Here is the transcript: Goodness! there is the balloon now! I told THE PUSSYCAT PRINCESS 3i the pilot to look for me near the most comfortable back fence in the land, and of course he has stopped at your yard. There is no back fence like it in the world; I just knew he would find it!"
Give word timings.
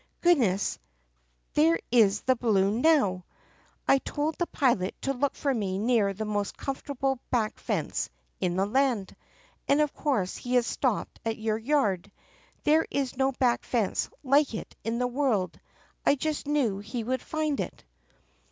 Goodness! 0.21 0.79
there 1.53 1.77
is 1.91 2.21
the 2.21 2.35
balloon 2.35 2.81
now! 2.81 3.23
I 3.87 3.99
told 3.99 4.35
THE 4.35 4.47
PUSSYCAT 4.47 4.51
PRINCESS 4.51 4.51
3i 4.51 4.51
the 4.51 4.57
pilot 4.57 5.01
to 5.03 5.13
look 5.13 5.35
for 5.35 5.53
me 5.53 5.77
near 5.77 6.11
the 6.11 6.25
most 6.25 6.57
comfortable 6.57 7.19
back 7.29 7.59
fence 7.59 8.09
in 8.39 8.55
the 8.55 8.65
land, 8.65 9.15
and 9.67 9.79
of 9.79 9.93
course 9.93 10.37
he 10.37 10.55
has 10.55 10.65
stopped 10.65 11.19
at 11.23 11.37
your 11.37 11.59
yard. 11.59 12.11
There 12.63 12.87
is 12.89 13.15
no 13.15 13.31
back 13.33 13.63
fence 13.63 14.09
like 14.23 14.55
it 14.55 14.75
in 14.83 14.97
the 14.97 15.05
world; 15.05 15.59
I 16.03 16.15
just 16.15 16.47
knew 16.47 16.79
he 16.79 17.03
would 17.03 17.21
find 17.21 17.59
it!" 17.59 17.83